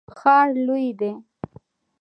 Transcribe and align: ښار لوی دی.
ښار 0.19 0.47
لوی 0.65 0.87
دی. 0.99 1.11